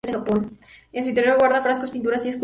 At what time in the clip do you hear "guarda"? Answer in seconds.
1.37-1.61